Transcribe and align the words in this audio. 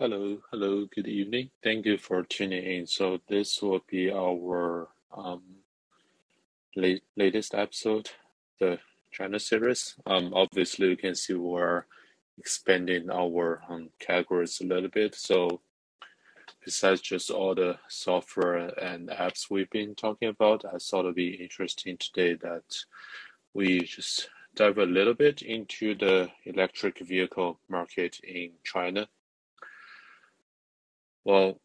Hello, 0.00 0.38
hello, 0.50 0.86
good 0.92 1.06
evening. 1.06 1.50
Thank 1.62 1.86
you 1.86 1.98
for 1.98 2.24
tuning 2.24 2.64
in. 2.64 2.84
So 2.84 3.20
this 3.28 3.62
will 3.62 3.80
be 3.88 4.10
our 4.10 4.88
um 5.16 5.42
late, 6.74 7.04
latest 7.16 7.54
episode, 7.54 8.10
the 8.58 8.80
China 9.12 9.38
series. 9.38 9.94
Um, 10.04 10.34
obviously 10.34 10.88
you 10.88 10.96
can 10.96 11.14
see 11.14 11.34
we're 11.34 11.84
expanding 12.38 13.08
our 13.08 13.62
um, 13.68 13.90
categories 14.00 14.60
a 14.60 14.66
little 14.66 14.90
bit. 14.90 15.14
So 15.14 15.60
besides 16.64 17.00
just 17.00 17.30
all 17.30 17.54
the 17.54 17.78
software 17.86 18.76
and 18.76 19.10
apps 19.10 19.48
we've 19.48 19.70
been 19.70 19.94
talking 19.94 20.28
about, 20.28 20.64
I 20.64 20.78
thought 20.78 21.04
it'd 21.04 21.14
be 21.14 21.34
interesting 21.34 21.98
today 21.98 22.34
that 22.42 22.64
we 23.54 23.82
just 23.82 24.28
dive 24.56 24.78
a 24.78 24.86
little 24.86 25.14
bit 25.14 25.42
into 25.42 25.94
the 25.94 26.32
electric 26.46 26.98
vehicle 26.98 27.60
market 27.68 28.18
in 28.24 28.50
China. 28.64 29.06
Well, 31.24 31.58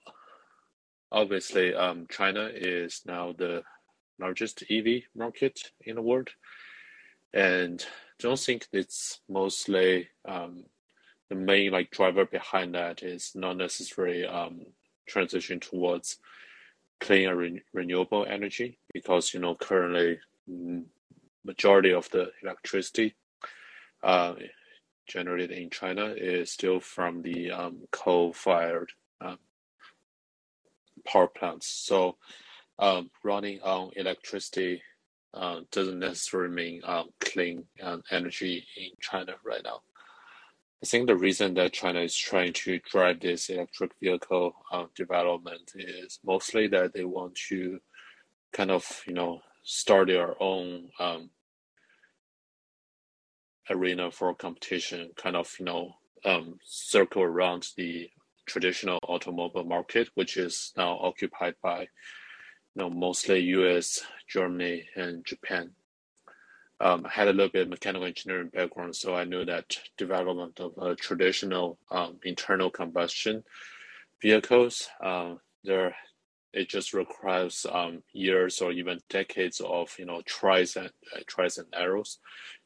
obviously, 1.12 1.76
um, 1.76 2.08
China 2.10 2.50
is 2.54 3.02
now 3.06 3.34
the 3.34 3.64
largest 4.20 4.64
EV 4.70 5.04
market 5.16 5.72
in 5.86 5.96
the 5.96 6.02
world, 6.02 6.30
and 7.34 7.86
don't 8.20 8.40
think 8.40 8.68
it's 8.72 9.20
mostly 9.28 10.08
um, 10.28 10.64
the 11.30 11.36
main 11.36 11.72
like 11.72 11.92
driver 11.92 12.26
behind 12.26 12.76
that 12.76 13.04
is 13.04 13.32
not 13.36 13.58
necessarily 13.58 14.26
um, 14.26 14.62
transition 15.08 15.60
towards 15.60 16.18
clean 17.00 17.30
re 17.30 17.62
renewable 17.74 18.26
energy 18.26 18.78
because 18.94 19.34
you 19.34 19.40
know 19.40 19.56
currently 19.56 20.20
mm, 20.50 20.84
majority 21.46 21.94
of 21.94 22.10
the 22.12 22.32
electricity 22.44 23.16
uh, 24.04 24.34
generated 25.08 25.52
in 25.52 25.70
China 25.70 26.14
is 26.16 26.52
still 26.52 26.80
from 26.80 27.22
the 27.22 27.52
um, 27.52 27.80
coal-fired 27.92 28.92
um, 29.22 29.38
power 31.12 31.28
plants. 31.28 31.68
So 31.68 32.18
um, 32.78 33.10
running 33.24 33.60
on 33.62 33.92
electricity 33.96 34.82
uh, 35.34 35.62
doesn't 35.72 36.00
necessarily 36.00 36.54
mean 36.54 36.82
um, 36.86 37.10
clean 37.20 37.66
um, 37.84 38.02
energy 38.12 38.66
in 38.78 38.90
China 39.00 39.34
right 39.46 39.62
now. 39.64 39.82
I 40.82 40.86
think 40.86 41.08
the 41.08 41.16
reason 41.16 41.56
that 41.56 41.74
China 41.74 42.00
is 42.00 42.16
trying 42.16 42.54
to 42.54 42.80
drive 42.90 43.20
this 43.20 43.50
electric 43.50 43.92
vehicle 44.02 44.54
uh, 44.72 44.86
development 44.96 45.72
is 45.76 46.20
mostly 46.24 46.68
that 46.68 46.94
they 46.94 47.04
want 47.04 47.36
to 47.50 47.80
kind 48.54 48.72
of, 48.72 48.86
you 49.06 49.14
know, 49.14 49.42
start 49.64 50.08
their 50.08 50.42
own 50.42 50.90
um, 51.00 51.30
arena 53.70 54.10
for 54.10 54.34
competition, 54.34 55.10
kind 55.18 55.36
of, 55.36 55.54
you 55.60 55.66
know, 55.66 55.92
um, 56.26 56.58
circle 56.64 57.24
around 57.24 57.68
the 57.76 58.10
traditional 58.50 59.00
automobile 59.08 59.64
market, 59.64 60.10
which 60.16 60.38
is 60.38 60.74
now 60.76 60.98
occupied 61.02 61.56
by, 61.64 61.82
you 61.82 61.88
know, 62.76 62.90
mostly 62.90 63.40
U.S., 63.40 64.02
Germany, 64.28 64.88
and 64.96 65.26
Japan. 65.26 65.72
Um, 66.82 67.06
I 67.06 67.10
had 67.10 67.28
a 67.28 67.34
little 67.34 67.52
bit 67.52 67.64
of 67.64 67.70
mechanical 67.70 68.08
engineering 68.08 68.50
background, 68.54 68.96
so 68.96 69.16
I 69.16 69.26
knew 69.26 69.46
that 69.46 69.78
development 69.98 70.60
of 70.60 70.98
traditional 70.98 71.78
um, 71.92 72.20
internal 72.24 72.70
combustion 72.70 73.44
vehicles, 74.22 74.90
uh, 75.04 75.36
there 75.64 75.96
it 76.54 76.68
just 76.68 76.94
requires 76.94 77.66
um, 77.72 78.02
years 78.12 78.62
or 78.62 78.72
even 78.72 79.00
decades 79.10 79.62
of 79.64 79.94
you 80.00 80.06
know 80.06 80.22
tries 80.26 80.76
and 80.76 80.90
uh, 81.16 81.20
tries 81.28 81.58
and 81.58 81.68
errors 81.76 82.20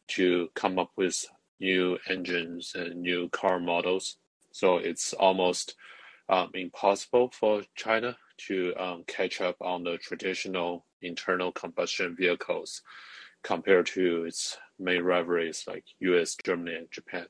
to 0.08 0.50
come 0.56 0.80
up 0.80 0.92
with 0.95 1.25
new 1.59 1.97
engines 2.09 2.73
and 2.75 3.02
new 3.02 3.30
car 3.30 3.59
models. 3.59 4.18
So 4.53 4.78
it's 4.78 5.14
almost 5.14 5.75
um, 6.30 6.52
impossible 6.53 7.31
for 7.38 7.64
China 7.75 8.16
to 8.47 8.74
um, 8.78 9.03
catch 9.08 9.41
up 9.41 9.58
on 9.62 9.84
the 9.84 9.97
traditional 9.97 10.86
internal 11.02 11.52
combustion 11.52 12.16
vehicles 12.16 12.81
compared 13.44 13.88
to 13.88 14.25
its 14.25 14.58
main 14.80 15.02
rivalries 15.02 15.66
like 15.68 15.84
US, 16.00 16.36
Germany, 16.36 16.75
and 16.75 16.92
Japan. 16.92 17.25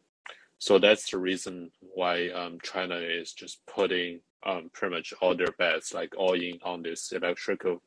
So 0.60 0.80
that's 0.80 1.10
the 1.10 1.18
reason 1.18 1.72
why 1.80 2.30
um, 2.30 2.58
China 2.62 2.98
is 2.98 3.34
just 3.34 3.66
putting 3.66 4.20
um, 4.46 4.70
pretty 4.74 4.96
much 4.96 5.14
all 5.22 5.36
their 5.36 5.54
bets, 5.58 5.94
like 5.94 6.14
all 6.18 6.34
in 6.34 6.60
on 6.64 6.84
this 6.84 7.12
electrical 7.14 7.82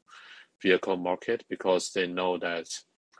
vehicle 0.62 0.96
market, 0.96 1.44
because 1.50 1.92
they 1.92 2.06
know 2.06 2.38
that 2.38 2.68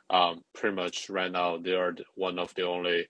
um, 0.08 0.42
pretty 0.54 0.74
much 0.74 1.10
right 1.10 1.30
now 1.30 1.58
they 1.58 1.74
are 1.74 1.94
one 2.14 2.38
of 2.38 2.54
the 2.54 2.66
only 2.66 3.06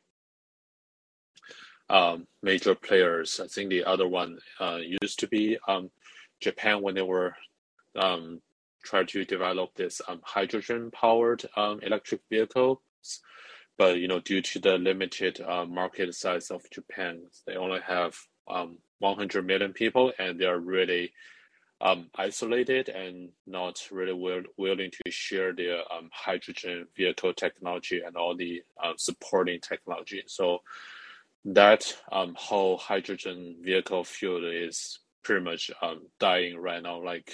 um, 1.89 2.27
major 2.43 2.75
players. 2.75 3.41
I 3.41 3.47
think 3.47 3.71
the 3.71 3.85
other 3.85 4.09
one 4.09 4.39
uh, 4.61 4.79
used 5.03 5.19
to 5.21 5.29
be 5.29 5.59
um, 5.69 5.91
Japan 6.41 6.83
when 6.83 6.95
they 6.95 7.03
were 7.03 7.35
um, 7.97 8.41
trying 8.85 9.07
to 9.07 9.25
develop 9.25 9.75
this 9.75 10.01
um, 10.09 10.21
hydrogen 10.25 10.91
powered 10.91 11.45
um, 11.57 11.81
electric 11.83 12.21
vehicles. 12.31 12.79
But 13.79 13.99
you 13.99 14.09
know, 14.09 14.21
due 14.21 14.41
to 14.41 14.59
the 14.59 14.79
limited 14.79 15.41
uh, 15.41 15.67
market 15.67 16.15
size 16.15 16.51
of 16.51 16.69
Japan, 16.71 17.23
they 17.47 17.57
only 17.57 17.81
have 17.87 18.17
100 18.47 19.47
million 19.47 19.73
people, 19.73 20.13
and 20.19 20.39
they 20.39 20.47
are 20.47 20.59
really 20.59 21.13
um, 21.81 22.09
isolated 22.17 22.89
and 22.89 23.31
not 23.47 23.87
really 23.91 24.13
will, 24.13 24.43
willing 24.57 24.91
to 24.91 25.11
share 25.11 25.53
their 25.53 25.81
um, 25.93 26.09
hydrogen 26.13 26.87
vehicle 26.97 27.35
technology 27.35 28.01
and 28.05 28.17
all 28.17 28.35
the 28.35 28.63
uh, 28.83 28.95
supporting 28.97 29.61
technology. 29.61 30.23
So 30.27 30.61
that 31.47 31.95
um, 32.11 32.35
whole 32.37 32.77
hydrogen 32.77 33.57
vehicle 33.63 34.03
field 34.05 34.43
is 34.45 34.99
pretty 35.23 35.45
much 35.45 35.71
um, 35.81 36.03
dying 36.19 36.57
right 36.59 36.83
now. 36.83 37.03
Like 37.03 37.33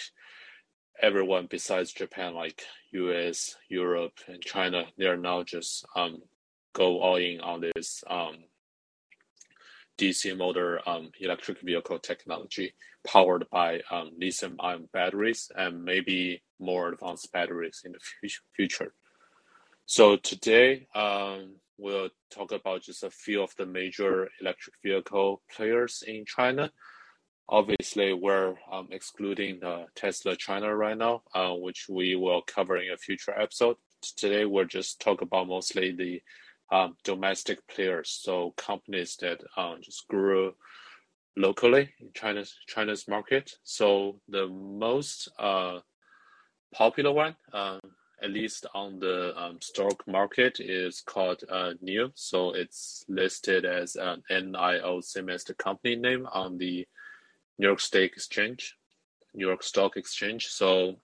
everyone 1.00 1.47
besides 1.50 1.93
Japan, 1.93 2.34
like 2.34 2.62
U.S., 2.93 3.56
Europe, 3.71 4.12
and 4.28 4.43
China, 4.43 4.84
they 4.99 5.06
are 5.06 5.17
now 5.17 5.43
just 5.43 5.87
um, 5.97 6.19
go 6.75 7.00
all 7.00 7.17
in 7.17 7.41
on 7.41 7.62
this 7.75 8.05
um, 8.09 8.37
DC 9.99 10.37
motor 10.37 10.81
um, 10.87 11.11
electric 11.19 11.61
vehicle 11.62 11.99
technology 11.99 12.75
powered 13.06 13.47
by 13.50 13.81
um, 13.91 14.11
lithium 14.19 14.56
ion 14.61 14.89
batteries 14.93 15.50
and 15.56 15.83
maybe 15.83 16.43
more 16.61 16.93
advanced 16.93 17.33
batteries 17.33 17.81
in 17.84 17.93
the 17.93 18.31
future. 18.55 18.93
So 19.87 20.16
today 20.16 20.87
um, 20.94 21.56
we'll 21.76 22.10
talk 22.31 22.53
about 22.53 22.82
just 22.82 23.03
a 23.03 23.10
few 23.10 23.43
of 23.43 23.54
the 23.56 23.66
major 23.66 24.28
electric 24.41 24.76
vehicle 24.82 25.43
players 25.54 26.03
in 26.06 26.25
China. 26.25 26.70
Obviously, 27.48 28.12
we're 28.15 28.54
um, 28.70 28.88
excluding 28.93 29.59
the 29.60 29.87
Tesla 29.94 30.37
China 30.37 30.75
right 30.75 30.97
now, 30.97 31.22
uh, 31.34 31.53
which 31.53 31.87
we 31.91 32.15
will 32.15 32.41
cover 32.43 32.76
in 32.76 32.93
a 32.93 32.97
future 32.97 33.38
episode. 33.38 33.76
Today, 34.16 34.44
we'll 34.44 34.65
just 34.65 35.00
talk 35.00 35.20
about 35.20 35.48
mostly 35.48 35.93
the 35.93 36.22
um, 36.75 36.97
domestic 37.04 37.59
players, 37.69 38.19
so 38.22 38.54
companies 38.56 39.16
that 39.20 39.43
um, 39.56 39.78
just 39.82 40.09
grew 40.09 40.54
locally 41.37 41.91
in 42.00 42.10
China's 42.14 42.54
China's 42.66 43.06
market. 43.09 43.53
So 43.64 44.20
the 44.28 44.47
most 44.47 45.28
uh, 45.38 45.81
popular 46.72 47.12
one, 47.12 47.37
uh, 47.53 47.81
at 48.22 48.31
least 48.31 48.66
on 48.75 48.99
the 48.99 49.33
um, 49.37 49.60
stock 49.60 50.03
market, 50.06 50.60
is 50.60 51.00
called 51.00 51.43
uh, 51.50 51.72
NIO. 51.83 52.12
So 52.15 52.53
it's 52.53 53.05
listed 53.09 53.65
as 53.65 53.97
an 53.97 54.22
NIO, 54.31 55.03
same 55.03 55.28
as 55.28 55.44
the 55.44 55.55
company 55.55 55.97
name 55.97 56.27
on 56.32 56.59
the 56.59 56.87
New 57.59 57.66
York 57.66 57.81
Stock 57.81 58.03
Exchange, 58.03 58.77
New 59.34 59.47
York 59.47 59.62
Stock 59.62 59.97
Exchange. 59.97 60.47
So 60.47 60.97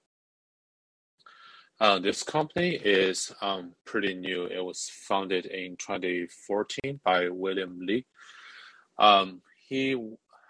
uh, 1.80 1.98
this 1.98 2.22
company 2.22 2.70
is 2.74 3.32
um, 3.40 3.72
pretty 3.84 4.14
new. 4.14 4.46
It 4.46 4.64
was 4.64 4.90
founded 4.92 5.46
in 5.46 5.76
2014 5.76 7.00
by 7.04 7.28
William 7.28 7.78
Li. 7.80 8.04
Um, 8.98 9.42
he 9.68 9.96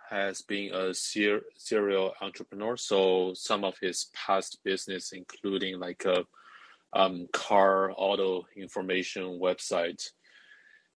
has 0.09 0.41
been 0.41 0.73
a 0.73 0.95
ser- 0.95 1.45
serial 1.57 2.15
entrepreneur, 2.23 2.77
so 2.77 3.35
some 3.35 3.63
of 3.63 3.77
his 3.79 4.07
past 4.15 4.59
business, 4.65 5.13
including 5.13 5.79
like 5.79 6.05
a 6.07 6.25
um, 6.93 7.27
car 7.33 7.93
auto 7.97 8.47
information 8.57 9.39
website, 9.43 10.03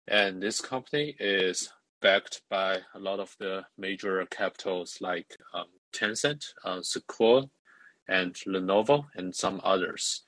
and 0.08 0.42
this 0.42 0.60
company 0.60 1.16
is 1.18 1.70
backed 2.00 2.42
by 2.50 2.78
a 2.94 2.98
lot 2.98 3.20
of 3.20 3.34
the 3.38 3.62
major 3.76 4.24
capitals 4.30 4.98
like 5.00 5.36
um, 5.54 5.66
Tencent, 5.92 6.44
uh, 6.64 6.80
Sequoia, 6.82 7.44
and 8.08 8.34
Lenovo 8.46 9.06
and 9.14 9.34
some 9.34 9.60
others. 9.62 10.24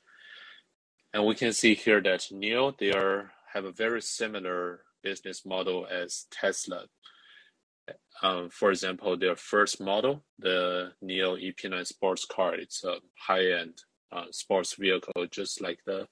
And 1.12 1.26
we 1.26 1.34
can 1.34 1.52
see 1.52 1.74
here 1.74 2.00
that 2.02 2.28
NIO, 2.32 2.76
they 2.78 2.92
are, 2.92 3.32
have 3.52 3.64
a 3.64 3.72
very 3.72 4.00
similar 4.00 4.82
business 5.02 5.44
model 5.44 5.86
as 5.90 6.26
Tesla. 6.30 6.86
Um, 8.22 8.48
for 8.50 8.70
example, 8.70 9.16
their 9.18 9.36
first 9.36 9.80
model, 9.80 10.24
the 10.38 10.92
NIO 11.04 11.36
EP9 11.36 11.86
sports 11.86 12.24
car, 12.24 12.54
it's 12.54 12.84
a 12.84 12.96
high-end 13.18 13.74
uh, 14.12 14.26
sports 14.30 14.74
vehicle, 14.74 15.26
just 15.30 15.60
like 15.60 15.80
the 15.86 16.06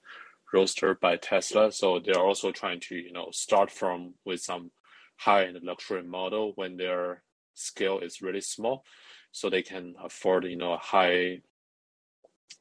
Roadster 0.53 0.95
by 0.95 1.15
Tesla. 1.17 1.71
So 1.71 1.99
they're 1.99 2.19
also 2.19 2.51
trying 2.51 2.81
to, 2.81 2.95
you 2.95 3.13
know, 3.13 3.29
start 3.31 3.71
from 3.71 4.15
with 4.25 4.41
some 4.41 4.71
high-end 5.17 5.57
luxury 5.63 6.03
model 6.03 6.51
when 6.55 6.77
they're 6.77 7.23
scale 7.53 7.99
is 7.99 8.21
really 8.21 8.41
small, 8.41 8.83
so 9.31 9.49
they 9.49 9.61
can 9.61 9.95
afford 10.03 10.45
you 10.45 10.55
know 10.55 10.73
a 10.73 10.77
high 10.77 11.41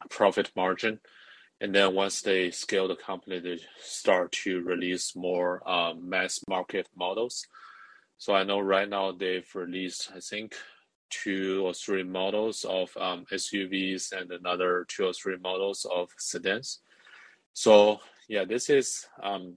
profit 0.09 0.51
margin. 0.55 1.01
And 1.61 1.75
then 1.75 1.95
once 1.95 2.23
they 2.23 2.51
scale 2.51 2.89
the 2.89 2.97
company, 2.97 3.39
they 3.39 3.61
start 3.83 4.33
to 4.45 4.63
release 4.63 5.15
more 5.15 5.69
um, 5.69 6.09
mass 6.09 6.41
market 6.49 6.89
models. 6.97 7.47
So 8.17 8.35
I 8.35 8.45
know 8.45 8.61
right 8.61 8.89
now 8.89 9.13
they've 9.13 9.55
released, 9.55 10.11
I 10.15 10.21
think, 10.21 10.55
two 11.11 11.67
or 11.67 11.75
three 11.75 12.03
models 12.03 12.65
of 12.65 12.97
um, 12.97 13.27
SUVs 13.33 14.13
and 14.13 14.31
another 14.31 14.87
two 14.89 15.07
or 15.07 15.13
three 15.13 15.37
models 15.37 15.87
of 15.93 16.11
sedans. 16.19 16.81
So 17.53 18.01
yeah, 18.29 18.45
this 18.45 18.71
is 18.71 19.07
um, 19.23 19.57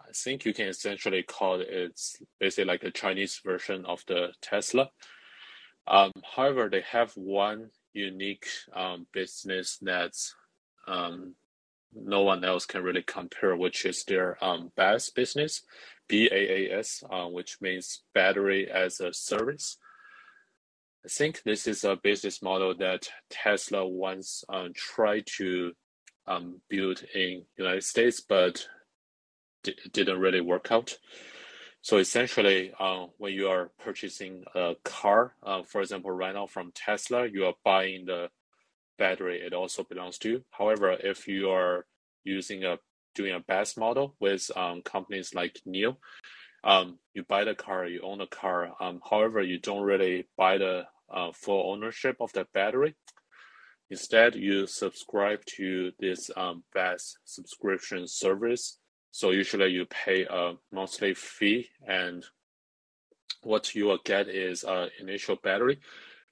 I 0.00 0.12
think 0.12 0.44
you 0.44 0.52
can 0.52 0.68
essentially 0.68 1.22
call 1.22 1.60
it 1.60 1.68
it's 1.70 2.20
basically 2.38 2.64
like 2.64 2.84
a 2.84 2.90
Chinese 2.90 3.40
version 3.44 3.84
of 3.86 4.04
the 4.06 4.32
Tesla. 4.40 4.90
Um, 5.86 6.12
however, 6.34 6.68
they 6.68 6.82
have 6.90 7.12
one 7.12 7.70
unique 7.92 8.46
um, 8.74 9.06
business 9.12 9.78
that 9.82 10.12
um, 10.86 11.34
no 11.94 12.22
one 12.22 12.44
else 12.44 12.66
can 12.66 12.82
really 12.82 13.02
compare, 13.02 13.56
which 13.56 13.84
is 13.84 14.04
their 14.04 14.42
um, 14.44 14.72
BaaS 14.76 15.10
business, 15.10 15.62
B 16.08 16.28
A 16.30 16.34
A 16.34 16.78
S, 16.78 17.02
uh, 17.10 17.26
which 17.26 17.60
means 17.60 18.02
battery 18.14 18.70
as 18.70 19.00
a 19.00 19.12
service. 19.12 19.78
I 21.04 21.08
think 21.08 21.42
this 21.42 21.66
is 21.66 21.84
a 21.84 21.96
business 21.96 22.40
model 22.40 22.74
that 22.78 23.08
Tesla 23.28 23.86
once 23.86 24.42
uh, 24.48 24.68
tried 24.74 25.26
to 25.36 25.72
um, 26.26 26.62
build 26.70 27.02
in 27.14 27.44
the 27.56 27.62
United 27.62 27.84
States, 27.84 28.22
but 28.26 28.66
d- 29.64 29.76
didn't 29.92 30.18
really 30.18 30.40
work 30.40 30.68
out. 30.70 30.96
So 31.82 31.98
essentially, 31.98 32.72
uh, 32.80 33.06
when 33.18 33.34
you 33.34 33.48
are 33.48 33.70
purchasing 33.78 34.44
a 34.54 34.76
car, 34.82 35.34
uh, 35.42 35.62
for 35.64 35.82
example, 35.82 36.10
right 36.10 36.34
now 36.34 36.46
from 36.46 36.72
Tesla, 36.74 37.26
you 37.26 37.44
are 37.44 37.54
buying 37.62 38.06
the 38.06 38.30
battery. 38.96 39.42
It 39.44 39.52
also 39.52 39.84
belongs 39.84 40.16
to 40.18 40.30
you. 40.30 40.44
However, 40.52 40.92
if 40.92 41.28
you 41.28 41.50
are 41.50 41.84
using 42.24 42.64
a 42.64 42.78
doing 43.14 43.34
a 43.34 43.40
BaaS 43.40 43.76
model 43.76 44.16
with 44.20 44.50
um, 44.56 44.80
companies 44.80 45.34
like 45.34 45.60
NIO, 45.68 45.98
um, 46.64 46.98
you 47.12 47.24
buy 47.24 47.44
the 47.44 47.54
car, 47.54 47.86
you 47.86 48.00
own 48.02 48.18
the 48.18 48.26
car. 48.26 48.72
Um, 48.80 49.00
however, 49.08 49.42
you 49.42 49.60
don't 49.60 49.82
really 49.82 50.26
buy 50.38 50.56
the 50.56 50.84
uh, 51.12 51.30
ownership 51.48 52.16
of 52.20 52.32
the 52.32 52.46
battery. 52.54 52.94
Instead, 53.90 54.34
you 54.34 54.66
subscribe 54.66 55.44
to 55.44 55.92
this 55.98 56.30
um, 56.36 56.64
BaaS 56.74 57.16
subscription 57.24 58.08
service. 58.08 58.78
So 59.10 59.30
usually 59.30 59.70
you 59.70 59.86
pay 59.86 60.24
a 60.24 60.54
monthly 60.72 61.14
fee, 61.14 61.68
and 61.86 62.24
what 63.42 63.74
you 63.74 63.86
will 63.86 64.00
get 64.04 64.28
is 64.28 64.64
an 64.64 64.90
initial 65.00 65.36
battery. 65.36 65.78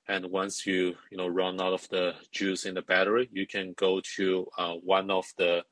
And 0.08 0.26
once 0.26 0.66
you 0.66 0.94
you 1.10 1.18
know 1.18 1.28
run 1.28 1.60
out 1.60 1.74
of 1.74 1.88
the 1.90 2.14
juice 2.32 2.64
in 2.64 2.74
the 2.74 2.82
battery, 2.82 3.28
you 3.32 3.46
can 3.46 3.74
go 3.76 4.00
to 4.16 4.46
uh, 4.58 4.74
one 4.74 5.10
of 5.10 5.26
the 5.38 5.62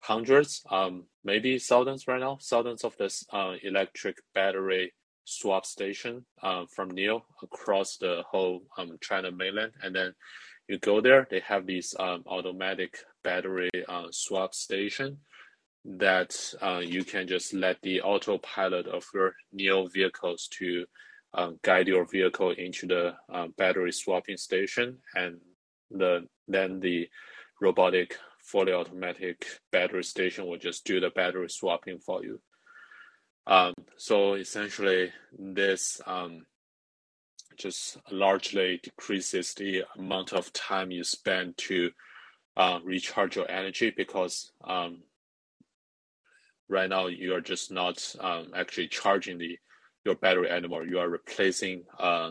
hundreds, 0.00 0.62
um, 0.70 1.04
maybe 1.24 1.58
thousands 1.58 2.06
right 2.06 2.20
now, 2.20 2.38
thousands 2.40 2.84
of 2.84 2.96
this 2.96 3.24
uh, 3.32 3.54
electric 3.62 4.16
battery 4.34 4.94
swap 5.26 5.66
station 5.66 6.24
uh, 6.42 6.64
from 6.74 6.92
NIO 6.92 7.20
across 7.42 7.98
the 7.98 8.22
whole 8.30 8.62
um, 8.78 8.96
China 9.00 9.30
mainland. 9.30 9.72
And 9.82 9.94
then 9.94 10.14
you 10.68 10.78
go 10.78 11.00
there, 11.00 11.26
they 11.30 11.40
have 11.40 11.66
these 11.66 11.94
um, 11.98 12.22
automatic 12.26 12.96
battery 13.22 13.70
uh, 13.88 14.06
swap 14.10 14.54
station 14.54 15.18
that 15.84 16.34
uh, 16.62 16.80
you 16.82 17.04
can 17.04 17.28
just 17.28 17.52
let 17.52 17.76
the 17.82 18.00
autopilot 18.00 18.86
of 18.86 19.04
your 19.14 19.34
NIO 19.54 19.92
vehicles 19.92 20.48
to 20.58 20.86
um, 21.34 21.58
guide 21.62 21.86
your 21.86 22.06
vehicle 22.06 22.50
into 22.50 22.86
the 22.86 23.14
uh, 23.32 23.48
battery 23.58 23.92
swapping 23.92 24.36
station 24.36 24.96
and 25.14 25.36
the 25.90 26.26
then 26.48 26.80
the 26.80 27.08
robotic 27.60 28.16
fully 28.42 28.72
automatic 28.72 29.44
battery 29.72 30.04
station 30.04 30.46
will 30.46 30.56
just 30.56 30.84
do 30.84 31.00
the 31.00 31.10
battery 31.10 31.50
swapping 31.50 31.98
for 31.98 32.24
you. 32.24 32.40
Um, 33.46 33.74
so 33.96 34.34
essentially, 34.34 35.12
this 35.38 36.00
um, 36.06 36.46
just 37.56 37.98
largely 38.10 38.80
decreases 38.82 39.54
the 39.54 39.84
amount 39.96 40.32
of 40.32 40.52
time 40.52 40.90
you 40.90 41.04
spend 41.04 41.56
to 41.56 41.90
uh, 42.56 42.80
recharge 42.84 43.36
your 43.36 43.50
energy 43.50 43.92
because 43.96 44.52
um, 44.64 45.02
right 46.68 46.88
now 46.88 47.06
you 47.06 47.34
are 47.34 47.40
just 47.40 47.70
not 47.70 48.14
um, 48.20 48.48
actually 48.54 48.88
charging 48.88 49.38
the 49.38 49.58
your 50.04 50.14
battery 50.14 50.48
anymore. 50.48 50.86
You 50.86 51.00
are 51.00 51.08
replacing 51.08 51.84
a 51.98 52.30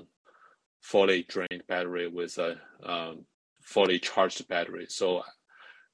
fully 0.82 1.24
drained 1.28 1.64
battery 1.68 2.08
with 2.08 2.38
a 2.38 2.56
um, 2.84 3.26
fully 3.62 4.00
charged 4.00 4.48
battery. 4.48 4.86
So 4.88 5.24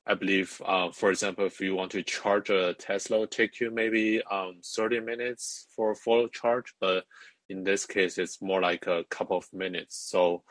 I 0.08 0.16
believe, 0.16 0.62
uh, 0.66 0.92
for 0.92 1.12
example, 1.12 1.46
if 1.46 1.60
you 1.60 1.76
want 1.76 1.92
to 1.92 2.02
charge 2.02 2.50
a 2.50 2.74
Tesla, 2.74 3.28
take 3.28 3.60
you 3.60 3.70
maybe 3.70 4.22
um, 4.32 4.62
30 4.64 5.00
minutes 5.02 5.68
for 5.76 5.92
a 5.92 5.96
full 5.96 6.28
charge. 6.30 6.74
But 6.80 7.06
in 7.50 7.64
this 7.64 7.86
case, 7.86 8.18
it's 8.18 8.42
more 8.42 8.62
like 8.62 8.88
a 8.88 9.04
couple 9.10 9.38
of 9.38 9.48
minutes. 9.54 9.98
So 9.98 10.44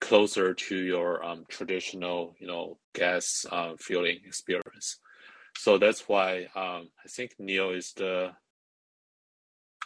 closer 0.00 0.54
to 0.54 0.76
your 0.76 1.24
um, 1.24 1.44
traditional, 1.48 2.34
you 2.40 2.46
know, 2.46 2.78
gas 2.94 3.46
uh, 3.50 3.74
fueling 3.78 4.18
experience. 4.26 4.98
So 5.56 5.78
that's 5.78 6.08
why 6.08 6.48
um, 6.54 6.90
I 7.04 7.08
think 7.08 7.36
NIO 7.40 7.76
is 7.76 7.92
the 7.92 8.32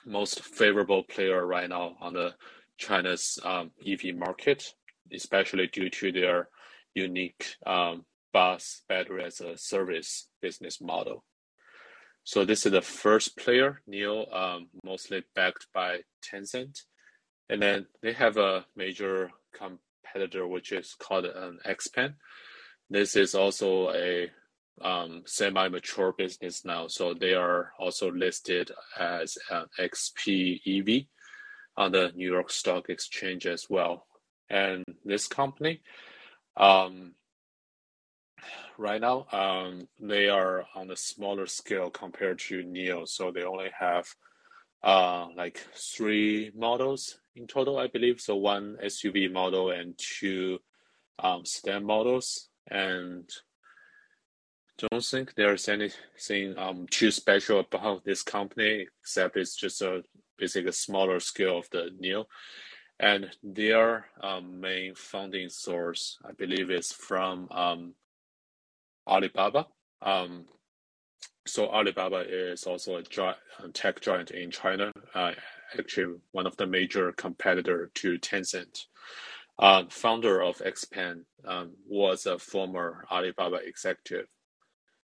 most 0.06 0.42
favorable 0.42 1.02
player 1.04 1.46
right 1.46 1.68
now 1.68 1.96
on 2.00 2.14
the 2.14 2.34
China's 2.78 3.38
um, 3.44 3.70
EV 3.86 4.16
market, 4.16 4.74
especially 5.12 5.66
due 5.66 5.90
to 5.90 6.10
their 6.10 6.48
unique 6.94 7.54
um, 7.66 8.04
BaaS 8.32 8.82
battery 8.88 9.24
as 9.24 9.40
a 9.40 9.56
service 9.56 10.28
business 10.40 10.80
model. 10.80 11.24
So 12.24 12.44
this 12.44 12.66
is 12.66 12.72
the 12.72 12.82
first 12.82 13.36
player, 13.36 13.80
NIO, 13.88 14.32
um, 14.34 14.68
mostly 14.84 15.22
backed 15.34 15.66
by 15.74 16.00
Tencent, 16.22 16.82
and 17.48 17.60
then 17.60 17.86
they 18.02 18.12
have 18.12 18.36
a 18.36 18.66
major 18.76 19.30
competitor 19.54 20.46
which 20.46 20.72
is 20.72 20.94
called 20.98 21.24
an 21.24 21.58
XPeng. 21.66 22.14
This 22.88 23.16
is 23.16 23.34
also 23.34 23.90
a 23.92 24.30
um, 24.82 25.22
semi-mature 25.26 26.12
business 26.16 26.64
now, 26.64 26.86
so 26.88 27.14
they 27.14 27.34
are 27.34 27.72
also 27.78 28.10
listed 28.10 28.70
as 28.98 29.36
an 29.50 29.66
XP 29.78 30.60
EV 30.66 31.06
on 31.76 31.92
the 31.92 32.12
New 32.14 32.30
York 32.30 32.50
Stock 32.50 32.88
Exchange 32.88 33.46
as 33.46 33.66
well. 33.68 34.06
And 34.48 34.84
this 35.04 35.26
company, 35.26 35.82
um, 36.56 37.14
right 38.78 39.00
now, 39.00 39.26
um, 39.32 39.88
they 39.98 40.28
are 40.28 40.64
on 40.74 40.90
a 40.90 40.96
smaller 40.96 41.46
scale 41.46 41.90
compared 41.90 42.38
to 42.40 42.62
NIO, 42.62 43.06
so 43.06 43.30
they 43.30 43.44
only 43.44 43.70
have 43.78 44.06
uh, 44.82 45.26
like 45.36 45.58
three 45.74 46.50
models 46.54 47.18
in 47.36 47.46
total, 47.46 47.78
I 47.78 47.86
believe. 47.88 48.20
So 48.20 48.36
one 48.36 48.76
SUV 48.82 49.30
model 49.30 49.70
and 49.70 49.98
two 49.98 50.58
um, 51.18 51.44
sedan 51.44 51.84
models, 51.84 52.48
and 52.70 53.28
don't 54.78 55.04
think 55.04 55.34
there's 55.34 55.68
anything 55.68 56.56
um, 56.56 56.86
too 56.90 57.10
special 57.10 57.60
about 57.60 58.04
this 58.04 58.22
company, 58.22 58.86
except 59.02 59.36
it's 59.36 59.54
just 59.54 59.82
a 59.82 60.02
basically 60.38 60.70
a 60.70 60.72
smaller 60.72 61.20
scale 61.20 61.58
of 61.58 61.68
the 61.70 61.90
NIO. 62.02 62.24
And 62.98 63.30
their 63.42 64.06
um, 64.22 64.60
main 64.60 64.94
funding 64.94 65.48
source, 65.48 66.18
I 66.24 66.32
believe, 66.32 66.70
is 66.70 66.92
from 66.92 67.48
um, 67.50 67.94
Alibaba. 69.10 69.66
Um, 70.00 70.46
so 71.46 71.68
Alibaba 71.68 72.24
is 72.28 72.64
also 72.64 72.96
a 72.96 73.72
tech 73.72 74.00
giant 74.00 74.30
in 74.30 74.50
China, 74.50 74.92
uh, 75.14 75.32
actually 75.78 76.16
one 76.32 76.46
of 76.46 76.56
the 76.56 76.66
major 76.66 77.12
competitor 77.12 77.90
to 77.94 78.18
Tencent. 78.18 78.86
Uh, 79.58 79.84
founder 79.90 80.42
of 80.42 80.58
XPeng 80.58 81.24
um, 81.46 81.72
was 81.86 82.26
a 82.26 82.38
former 82.38 83.04
Alibaba 83.10 83.56
executive. 83.56 84.26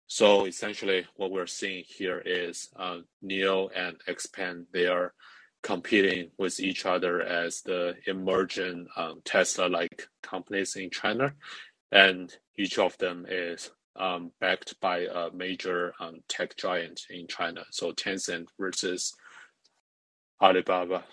So 0.09 0.45
essentially, 0.45 1.07
what 1.17 1.31
we're 1.31 1.47
seeing 1.47 1.85
here 1.87 2.23
is 2.25 2.69
uh, 2.77 2.99
NIO 3.25 3.71
and 3.75 3.97
XPeng. 4.07 4.67
They 4.73 4.87
are 4.87 5.15
competing 5.63 6.31
with 6.39 6.61
each 6.61 6.85
other 6.85 7.23
as 7.23 7.63
the 7.63 7.95
emerging 8.07 8.89
um, 8.97 9.23
Tesla-like 9.25 10.07
companies 10.23 10.77
in 10.77 10.91
China, 10.91 11.33
and 11.91 12.35
each 12.59 12.79
of 12.79 12.99
them 12.99 13.25
is 13.29 13.71
um, 13.97 14.33
backed 14.41 14.81
by 14.81 15.01
a 15.01 15.31
major 15.33 15.93
um, 16.01 16.21
tech 16.29 16.57
giant 16.57 17.03
in 17.11 17.27
China. 17.27 17.65
So 17.71 17.93
Tencent 17.93 18.47
versus 18.59 19.15
Alibaba. 20.41 21.05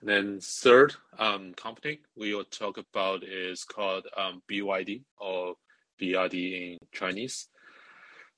And 0.00 0.08
then 0.08 0.38
third 0.40 0.94
um, 1.18 1.54
company 1.54 2.00
we 2.16 2.34
will 2.34 2.44
talk 2.44 2.78
about 2.78 3.24
is 3.24 3.64
called 3.64 4.06
um, 4.16 4.42
BYD 4.50 5.02
or 5.18 5.54
BRD 6.00 6.72
in 6.72 6.78
Chinese. 6.92 7.48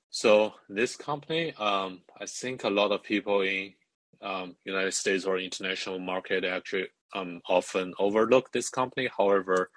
So 0.09 0.53
this 0.67 0.95
company, 0.95 1.53
um, 1.57 2.01
I 2.19 2.25
think 2.25 2.63
a 2.63 2.69
lot 2.69 2.91
of 2.91 3.03
people 3.03 3.41
in 3.41 3.73
um, 4.21 4.55
United 4.65 4.93
States 4.93 5.25
or 5.25 5.37
international 5.37 5.99
market 5.99 6.43
actually 6.43 6.87
often 7.13 7.93
overlook 7.99 8.51
this 8.51 8.69
company. 8.69 9.09
However, 9.15 9.69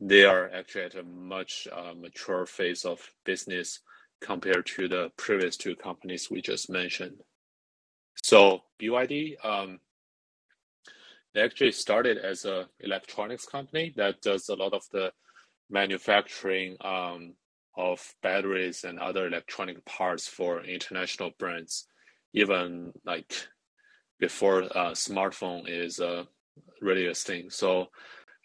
they 0.00 0.24
are 0.24 0.50
actually 0.52 0.84
at 0.84 0.94
a 0.94 1.02
much 1.02 1.66
uh, 1.72 1.94
mature 1.94 2.46
phase 2.46 2.84
of 2.84 3.00
business 3.24 3.80
compared 4.20 4.66
to 4.66 4.88
the 4.88 5.10
previous 5.16 5.56
two 5.56 5.76
companies 5.76 6.30
we 6.30 6.40
just 6.40 6.70
mentioned. 6.70 7.16
So 8.22 8.60
BYD, 8.80 9.44
um, 9.44 9.78
they 11.34 11.42
actually 11.42 11.72
started 11.72 12.18
as 12.18 12.44
a 12.44 12.66
electronics 12.80 13.46
company 13.46 13.92
that 13.96 14.20
does 14.22 14.48
a 14.48 14.54
lot 14.54 14.72
of 14.72 14.82
the 14.92 15.12
manufacturing 15.70 16.76
um, 16.82 17.34
of 17.76 18.00
batteries 18.22 18.84
and 18.84 18.98
other 18.98 19.26
electronic 19.26 19.84
parts 19.84 20.26
for 20.26 20.64
international 20.64 21.30
brands, 21.38 21.86
even 22.32 22.92
like 23.04 23.32
before 24.18 24.64
uh, 24.64 24.92
smartphone 24.92 25.64
is 25.66 26.00
uh, 26.00 26.24
really 26.80 27.06
a 27.06 27.14
thing. 27.14 27.50
So 27.50 27.88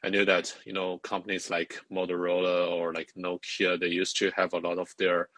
I 0.04 0.10
knew 0.10 0.26
that 0.26 0.56
you 0.66 0.74
know 0.74 0.98
companies 1.00 1.50
like 1.50 1.80
Motorola 1.92 2.72
or 2.72 2.94
like 2.94 3.12
Nokia 3.18 3.80
they 3.80 3.88
used 3.88 4.18
to 4.18 4.32
have 4.36 4.54
a 4.54 4.60
lot 4.60 4.80
of 4.80 4.90
their 4.98 5.30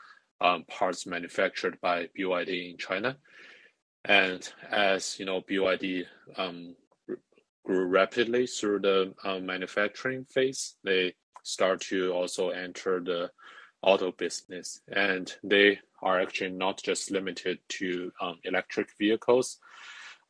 um, 0.41 0.63
parts 0.65 1.05
manufactured 1.05 1.79
by 1.82 2.08
BYD 2.17 2.72
in 2.72 2.77
China, 2.77 3.17
and 4.05 4.48
as 4.72 5.20
you 5.20 5.25
know 5.25 5.41
BYD 5.41 6.05
um, 6.38 6.75
grew 7.65 7.86
rapidly 7.86 8.48
through 8.48 8.79
the 8.79 9.13
uh, 9.24 9.39
manufacturing 9.39 10.25
phase, 10.25 10.75
they 10.84 11.13
start 11.43 11.82
to 11.82 12.12
also 12.12 12.50
enter 12.50 13.01
the 13.01 13.29
auto 13.82 14.12
business, 14.12 14.82
and 14.88 15.34
they 15.43 15.79
are 16.01 16.22
actually 16.22 16.51
not 16.51 16.82
just 16.82 17.12
limited 17.12 17.60
to 17.70 18.12
um, 18.22 18.38
electric 18.43 18.89
vehicles. 18.98 19.60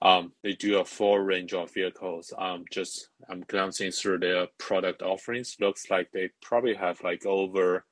Um, 0.04 0.34
they 0.44 0.52
do 0.52 0.80
a 0.80 0.86
full 0.86 1.18
range 1.18 1.54
of 1.54 1.74
vehicles. 1.74 2.34
Um, 2.38 2.66
just 2.70 3.08
I'm 3.30 3.46
glancing 3.48 3.90
through 3.92 4.20
their 4.20 4.48
product 4.60 5.02
offerings. 5.02 5.56
Looks 5.62 5.90
like 5.90 6.12
they 6.12 6.30
probably 6.42 6.74
have 6.74 7.02
like 7.02 7.26
over 7.26 7.86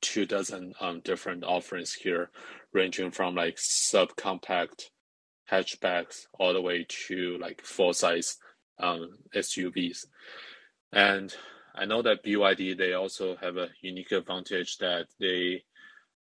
two 0.00 0.26
dozen 0.26 0.74
um, 0.80 1.00
different 1.04 1.42
offerings 1.42 1.92
here, 1.92 2.30
ranging 2.72 3.10
from 3.10 3.34
like 3.34 3.56
subcompact 3.56 4.84
hatchbacks 5.50 6.26
all 6.38 6.52
the 6.52 6.62
way 6.62 6.86
to 6.88 7.36
like 7.40 7.62
full 7.62 7.92
size 7.92 8.36
um, 8.78 9.10
SUVs. 9.34 10.06
And 10.92 11.34
I 11.74 11.84
know 11.84 12.00
that 12.02 12.24
BYD 12.24 12.78
they 12.78 12.92
also 12.92 13.36
have 13.40 13.56
a 13.56 13.70
unique 13.82 14.12
advantage 14.12 14.76
that 14.78 15.06
they 15.18 15.64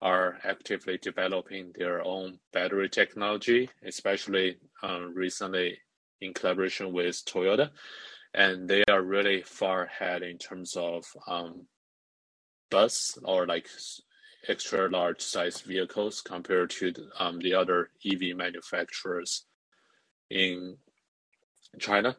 are 0.02 0.38
actively 0.44 0.98
developing 0.98 1.72
their 1.74 2.04
own 2.04 2.38
battery 2.52 2.88
technology, 2.88 3.70
especially 3.84 4.56
um, 4.82 5.14
recently 5.14 5.78
in 6.20 6.34
collaboration 6.34 6.92
with 6.92 7.24
Toyota, 7.24 7.70
and 8.34 8.68
they 8.68 8.82
are 8.90 9.02
really 9.02 9.42
far 9.42 9.84
ahead 9.84 10.22
in 10.22 10.38
terms 10.38 10.76
of 10.76 11.04
um, 11.26 11.66
bus 12.70 13.16
or 13.24 13.46
like 13.46 13.68
extra 14.48 14.88
large 14.88 15.22
size 15.22 15.60
vehicles 15.60 16.20
compared 16.20 16.70
to 16.70 16.92
the, 16.92 17.08
um, 17.18 17.38
the 17.38 17.54
other 17.54 17.90
EV 18.04 18.36
manufacturers 18.36 19.46
in 20.30 20.76
China. 21.78 22.16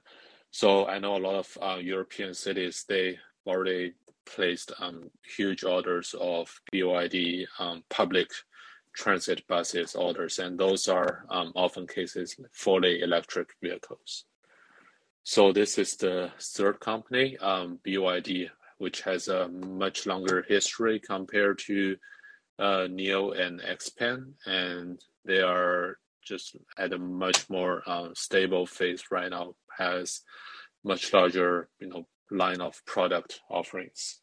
So 0.52 0.88
I 0.88 1.00
know 1.00 1.18
a 1.18 1.20
lot 1.20 1.36
of 1.36 1.58
uh, 1.62 1.78
European 1.82 2.34
cities 2.34 2.86
they 2.88 3.20
already 3.46 3.94
placed 4.26 4.72
um, 4.80 5.10
huge 5.38 5.64
orders 5.64 6.16
of 6.20 6.50
BYD 6.74 7.46
um, 7.60 7.84
public 7.90 8.30
transit 8.94 9.46
buses 9.48 9.96
orders, 9.96 10.40
and 10.40 10.58
those 10.58 10.88
are 10.88 11.26
um, 11.30 11.52
often 11.56 11.86
cases 11.88 12.36
fully 12.54 13.02
electric 13.02 13.50
vehicles. 13.62 14.26
So 15.24 15.52
this 15.52 15.78
is 15.78 15.96
the 15.96 16.32
third 16.40 16.80
company, 16.80 17.38
um, 17.38 17.80
BYD, 17.86 18.50
which 18.78 19.02
has 19.02 19.28
a 19.28 19.48
much 19.48 20.06
longer 20.06 20.46
history 20.48 21.00
compared 21.00 21.60
to 21.60 21.98
uh, 22.60 22.88
NIO 22.88 23.38
and 23.40 23.60
XPeng, 23.62 24.34
and 24.46 25.00
they 25.26 25.42
are 25.42 25.98
just 26.24 26.56
at 26.78 26.94
a 26.94 26.98
much 26.98 27.50
more 27.50 27.84
uh, 27.86 28.10
stable 28.14 28.66
phase 28.66 29.04
right 29.12 29.30
now. 29.30 29.56
Has 29.78 30.22
much 30.84 31.12
larger, 31.12 31.70
you 31.80 31.88
know, 31.88 32.08
line 32.32 32.62
of 32.62 32.84
product 32.86 33.42
offerings. 33.50 34.20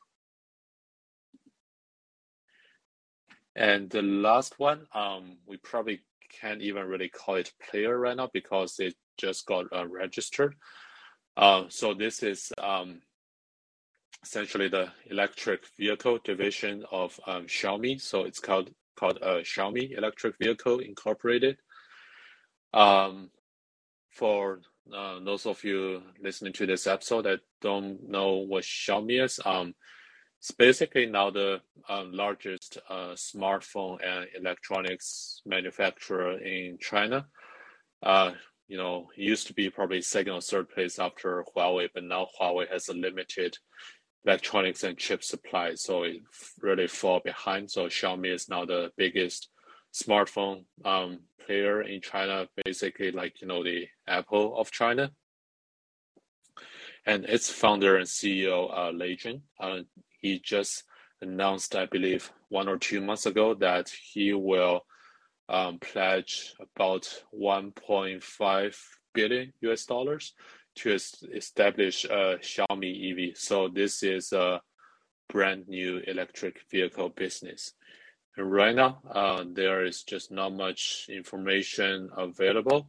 And 3.54 3.90
the 3.90 4.02
last 4.02 4.58
one, 4.58 4.86
um, 4.94 5.36
we 5.46 5.58
probably 5.58 6.00
can't 6.40 6.62
even 6.62 6.86
really 6.86 7.08
call 7.08 7.36
it 7.36 7.52
player 7.70 7.98
right 7.98 8.16
now 8.16 8.30
because 8.32 8.76
it 8.78 8.94
just 9.18 9.46
got 9.46 9.66
uh, 9.72 9.86
registered. 9.86 10.54
Uh, 11.36 11.64
so 11.68 11.92
this 11.92 12.22
is 12.22 12.50
um, 12.58 13.02
essentially 14.22 14.68
the 14.68 14.88
electric 15.10 15.64
vehicle 15.78 16.18
division 16.24 16.84
of 16.90 17.18
um, 17.26 17.46
Xiaomi. 17.46 18.00
So 18.00 18.24
it's 18.24 18.40
called 18.40 18.70
called 18.96 19.18
uh, 19.22 19.40
Xiaomi 19.42 19.96
Electric 19.96 20.36
Vehicle 20.38 20.78
Incorporated. 20.78 21.58
Um, 22.72 23.30
for 24.12 24.60
uh, 24.92 25.20
those 25.24 25.46
of 25.46 25.62
you 25.64 26.02
listening 26.22 26.52
to 26.54 26.66
this 26.66 26.86
episode 26.86 27.22
that 27.22 27.40
don't 27.60 28.08
know 28.08 28.36
what 28.36 28.64
Xiaomi 28.64 29.22
is, 29.22 29.38
um, 29.44 29.74
it's 30.38 30.50
basically 30.50 31.06
now 31.06 31.30
the 31.30 31.60
uh, 31.88 32.04
largest 32.10 32.78
uh, 32.90 33.14
smartphone 33.14 33.98
and 34.04 34.26
electronics 34.36 35.40
manufacturer 35.46 36.38
in 36.38 36.78
China. 36.80 37.26
Uh, 38.02 38.32
you 38.66 38.76
know, 38.76 39.08
it 39.16 39.22
used 39.22 39.46
to 39.46 39.54
be 39.54 39.70
probably 39.70 40.02
second 40.02 40.32
or 40.32 40.40
third 40.40 40.68
place 40.70 40.98
after 40.98 41.44
Huawei, 41.54 41.88
but 41.94 42.02
now 42.04 42.26
Huawei 42.40 42.68
has 42.72 42.88
a 42.88 42.94
limited 42.94 43.56
electronics 44.24 44.82
and 44.82 44.98
chip 44.98 45.22
supply, 45.22 45.74
so 45.74 46.04
it 46.04 46.16
really 46.60 46.88
fall 46.88 47.20
behind. 47.24 47.70
So 47.70 47.86
Xiaomi 47.86 48.32
is 48.34 48.48
now 48.48 48.64
the 48.64 48.90
biggest 48.96 49.48
smartphone 49.92 50.64
um, 50.84 51.20
player 51.44 51.82
in 51.82 52.00
China, 52.00 52.48
basically 52.64 53.10
like 53.10 53.40
you 53.40 53.48
know 53.48 53.62
the 53.62 53.86
Apple 54.06 54.56
of 54.56 54.70
China. 54.70 55.10
And 57.04 57.24
its 57.24 57.50
founder 57.50 57.96
and 57.96 58.06
CEO, 58.06 58.70
uh, 58.76 58.90
Lei 58.90 59.16
Jun, 59.16 59.42
uh, 59.58 59.80
he 60.20 60.38
just 60.38 60.84
announced, 61.20 61.74
I 61.74 61.86
believe, 61.86 62.30
one 62.48 62.68
or 62.68 62.78
two 62.78 63.00
months 63.00 63.26
ago 63.26 63.54
that 63.54 63.90
he 64.12 64.34
will 64.34 64.82
um, 65.48 65.78
pledge 65.80 66.54
about 66.60 67.08
1.5 67.34 68.76
billion 69.14 69.52
US 69.62 69.84
dollars 69.84 70.34
to 70.76 70.96
establish 71.34 72.04
a 72.04 72.38
Xiaomi 72.40 73.30
EV. 73.30 73.36
So 73.36 73.68
this 73.68 74.02
is 74.02 74.32
a 74.32 74.60
brand 75.28 75.68
new 75.68 75.98
electric 76.06 76.60
vehicle 76.70 77.10
business. 77.10 77.74
And 78.36 78.50
right 78.50 78.74
now, 78.74 79.00
uh, 79.10 79.44
there 79.46 79.84
is 79.84 80.02
just 80.04 80.30
not 80.30 80.54
much 80.54 81.06
information 81.10 82.08
available, 82.16 82.88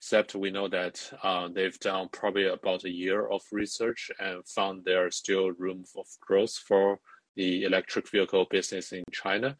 except 0.00 0.34
we 0.34 0.50
know 0.50 0.68
that 0.68 1.00
uh, 1.22 1.48
they've 1.48 1.78
done 1.78 2.08
probably 2.12 2.46
about 2.46 2.84
a 2.84 2.90
year 2.90 3.28
of 3.28 3.42
research 3.52 4.10
and 4.18 4.46
found 4.48 4.84
there 4.84 5.06
is 5.06 5.16
still 5.16 5.52
room 5.52 5.84
for 5.84 6.04
growth 6.20 6.54
for 6.54 6.98
the 7.36 7.64
electric 7.64 8.10
vehicle 8.10 8.46
business 8.50 8.92
in 8.92 9.04
China 9.12 9.56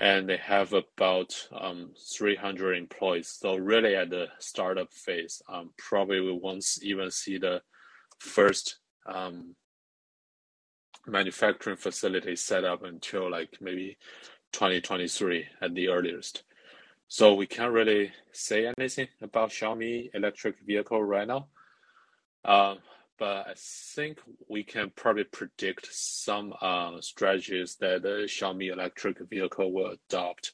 and 0.00 0.28
they 0.28 0.36
have 0.38 0.72
about 0.72 1.34
um, 1.52 1.90
300 2.14 2.76
employees. 2.76 3.36
So 3.40 3.56
really 3.56 3.94
at 3.94 4.10
the 4.10 4.28
startup 4.38 4.92
phase, 4.92 5.42
um, 5.48 5.70
probably 5.76 6.20
we 6.20 6.32
won't 6.32 6.64
even 6.82 7.10
see 7.10 7.38
the 7.38 7.62
first 8.18 8.78
um, 9.06 9.54
manufacturing 11.06 11.76
facility 11.76 12.36
set 12.36 12.64
up 12.64 12.84
until 12.84 13.30
like 13.30 13.58
maybe 13.60 13.96
2023 14.52 15.46
at 15.60 15.74
the 15.74 15.88
earliest. 15.88 16.44
So 17.08 17.34
we 17.34 17.46
can't 17.46 17.72
really 17.72 18.12
say 18.32 18.72
anything 18.78 19.08
about 19.20 19.50
Xiaomi 19.50 20.10
electric 20.14 20.56
vehicle 20.64 21.02
right 21.02 21.28
now. 21.28 21.48
Uh, 22.44 22.76
but 23.18 23.48
I 23.48 23.54
think 23.56 24.18
we 24.48 24.64
can 24.64 24.90
probably 24.96 25.24
predict 25.24 25.88
some 25.92 26.54
uh, 26.60 27.00
strategies 27.00 27.76
that 27.76 28.02
the 28.02 28.26
Xiaomi 28.26 28.72
electric 28.72 29.18
vehicle 29.28 29.72
will 29.72 29.94
adopt. 30.08 30.52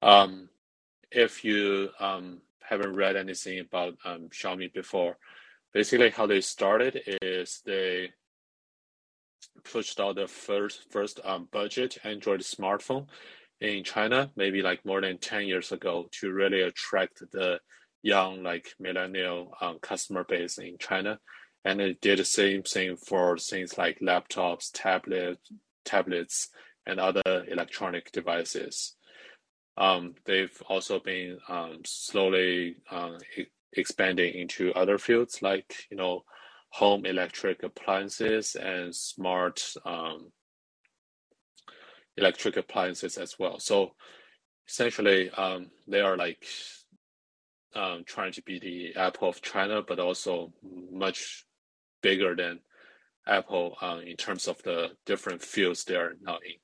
Um, 0.00 0.48
if 1.10 1.44
you 1.44 1.90
um, 2.00 2.40
haven't 2.62 2.96
read 2.96 3.16
anything 3.16 3.60
about 3.60 3.94
um, 4.04 4.28
Xiaomi 4.30 4.72
before, 4.72 5.18
basically 5.72 6.10
how 6.10 6.26
they 6.26 6.40
started 6.40 7.00
is 7.20 7.60
they 7.64 8.10
pushed 9.64 10.00
out 10.00 10.16
the 10.16 10.26
first 10.28 10.90
first 10.90 11.20
um, 11.24 11.48
budget 11.52 11.98
Android 12.04 12.40
smartphone 12.40 13.06
in 13.60 13.84
China, 13.84 14.30
maybe 14.36 14.62
like 14.62 14.84
more 14.84 15.00
than 15.00 15.18
ten 15.18 15.46
years 15.46 15.72
ago, 15.72 16.08
to 16.20 16.32
really 16.32 16.62
attract 16.62 17.22
the 17.32 17.60
young 18.02 18.42
like 18.42 18.74
millennial 18.80 19.52
um, 19.60 19.78
customer 19.80 20.24
base 20.24 20.58
in 20.58 20.76
China 20.78 21.18
and 21.64 21.80
it 21.80 22.00
did 22.00 22.18
the 22.18 22.24
same 22.24 22.62
thing 22.62 22.96
for 22.96 23.38
things 23.38 23.78
like 23.78 24.00
laptops, 24.00 24.70
tablet, 24.72 25.38
tablets, 25.84 26.48
and 26.86 26.98
other 26.98 27.22
electronic 27.48 28.10
devices. 28.12 28.96
um, 29.78 30.14
they've 30.26 30.62
also 30.68 30.98
been 30.98 31.38
um, 31.48 31.78
slowly 31.86 32.76
uh, 32.90 33.16
expanding 33.72 34.34
into 34.34 34.72
other 34.74 34.98
fields 34.98 35.40
like 35.40 35.86
you 35.90 35.96
know 35.96 36.22
home 36.72 37.04
electric 37.04 37.62
appliances 37.62 38.56
and 38.56 38.94
smart 38.94 39.62
um, 39.84 40.32
electric 42.16 42.56
appliances 42.56 43.18
as 43.18 43.38
well. 43.38 43.58
So 43.58 43.92
essentially, 44.66 45.28
um, 45.30 45.70
they 45.86 46.00
are 46.00 46.16
like 46.16 46.44
um, 47.74 48.04
trying 48.06 48.32
to 48.32 48.42
be 48.42 48.58
the 48.58 48.98
Apple 48.98 49.28
of 49.28 49.42
China, 49.42 49.82
but 49.86 50.00
also 50.00 50.54
much 50.90 51.44
bigger 52.02 52.34
than 52.34 52.60
Apple 53.26 53.76
uh, 53.82 54.00
in 54.04 54.16
terms 54.16 54.48
of 54.48 54.60
the 54.62 54.92
different 55.04 55.42
fields 55.42 55.84
they 55.84 55.96
are 55.96 56.14
now 56.22 56.36
in. 56.36 56.56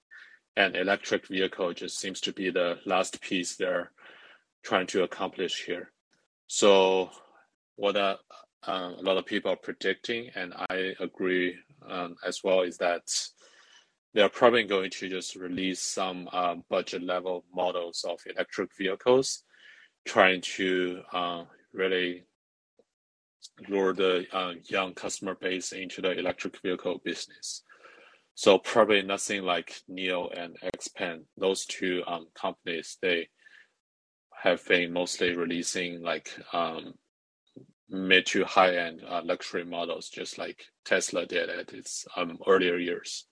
And 0.56 0.74
electric 0.74 1.28
vehicle 1.28 1.74
just 1.74 1.98
seems 1.98 2.20
to 2.22 2.32
be 2.32 2.48
the 2.48 2.78
last 2.86 3.20
piece 3.20 3.56
they're 3.56 3.92
trying 4.64 4.86
to 4.88 5.02
accomplish 5.02 5.64
here. 5.66 5.92
So 6.46 7.10
what 7.76 7.96
uh, 7.96 8.16
uh, 8.66 8.92
a 8.98 9.02
lot 9.02 9.16
of 9.16 9.26
people 9.26 9.52
are 9.52 9.56
predicting, 9.56 10.30
and 10.34 10.52
I 10.70 10.94
agree 11.00 11.56
um, 11.88 12.16
as 12.26 12.42
well, 12.42 12.62
is 12.62 12.76
that 12.78 13.02
they're 14.14 14.28
probably 14.28 14.64
going 14.64 14.90
to 14.90 15.08
just 15.08 15.36
release 15.36 15.80
some 15.80 16.28
um, 16.32 16.64
budget 16.68 17.02
level 17.02 17.44
models 17.54 18.04
of 18.08 18.20
electric 18.26 18.70
vehicles, 18.76 19.44
trying 20.06 20.40
to 20.40 21.02
uh, 21.12 21.44
really 21.72 22.24
lure 23.68 23.92
the 23.92 24.26
uh, 24.32 24.54
young 24.64 24.94
customer 24.94 25.34
base 25.34 25.72
into 25.72 26.00
the 26.00 26.18
electric 26.18 26.60
vehicle 26.62 27.00
business. 27.04 27.62
So 28.34 28.58
probably 28.58 29.02
nothing 29.02 29.42
like 29.42 29.82
NIO 29.90 30.30
and 30.36 30.56
XPeng. 30.76 31.24
Those 31.36 31.66
two 31.66 32.02
um, 32.06 32.28
companies 32.34 32.96
they 33.02 33.28
have 34.42 34.64
been 34.66 34.92
mostly 34.92 35.34
releasing 35.34 36.02
like 36.02 36.30
um, 36.52 36.94
mid 37.90 38.26
to 38.26 38.44
high 38.44 38.76
end 38.76 39.02
uh, 39.06 39.22
luxury 39.24 39.64
models, 39.64 40.08
just 40.08 40.38
like 40.38 40.66
Tesla 40.84 41.26
did 41.26 41.48
at 41.48 41.72
its 41.72 42.06
um, 42.16 42.38
earlier 42.46 42.76
years. 42.76 43.26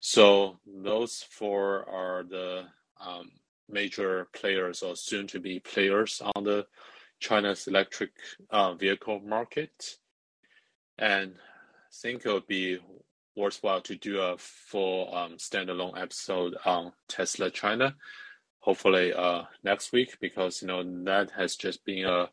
So 0.00 0.58
those 0.66 1.24
four 1.30 1.88
are 1.88 2.24
the 2.24 2.64
um, 3.00 3.30
major 3.68 4.28
players 4.32 4.82
or 4.82 4.96
soon 4.96 5.26
to 5.28 5.40
be 5.40 5.60
players 5.60 6.22
on 6.34 6.44
the 6.44 6.66
China's 7.18 7.66
electric 7.66 8.10
uh, 8.50 8.74
vehicle 8.74 9.20
market. 9.20 9.96
And 10.98 11.34
I 11.36 11.92
think 11.92 12.24
it 12.24 12.32
would 12.32 12.46
be 12.46 12.78
worthwhile 13.36 13.82
to 13.82 13.96
do 13.96 14.20
a 14.20 14.36
full 14.38 15.14
um, 15.14 15.36
standalone 15.36 16.00
episode 16.00 16.56
on 16.64 16.92
Tesla 17.08 17.50
China, 17.50 17.94
hopefully 18.60 19.12
uh, 19.12 19.42
next 19.62 19.92
week, 19.92 20.16
because 20.20 20.62
you 20.62 20.68
know 20.68 20.82
that 21.04 21.30
has 21.32 21.56
just 21.56 21.84
been 21.84 22.06
a 22.06 22.30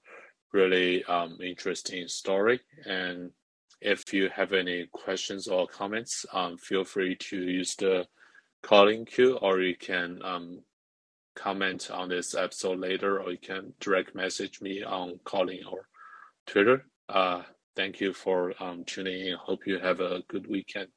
really 0.54 1.04
um, 1.06 1.38
interesting 1.42 2.08
story. 2.08 2.60
And 2.86 3.32
if 3.82 4.14
you 4.14 4.30
have 4.30 4.54
any 4.54 4.88
questions 4.92 5.48
or 5.48 5.68
comments, 5.68 6.26
um, 6.32 6.58
feel 6.58 6.86
free 6.86 7.16
to 7.16 7.38
use 7.38 7.76
the 7.76 8.06
calling 8.62 9.06
queue, 9.06 9.38
or 9.42 9.60
you 9.60 9.76
can 9.76 10.20
um, 10.24 10.62
comment 11.36 11.92
on 11.92 12.08
this 12.10 12.36
episode 12.36 12.80
later, 12.80 13.22
or 13.22 13.32
you 13.32 13.38
can 13.38 13.74
direct 13.80 14.16
message 14.16 14.62
me 14.62 14.84
on 14.84 15.20
calling 15.26 15.60
or 15.70 15.88
Twitter. 16.48 16.86
Uh, 17.10 17.42
thank 17.76 18.00
you 18.00 18.14
for 18.14 18.54
um, 18.64 18.84
tuning 18.86 19.28
in. 19.28 19.36
Hope 19.36 19.68
you 19.68 19.80
have 19.80 20.00
a 20.00 20.22
good 20.30 20.48
weekend. 20.48 20.92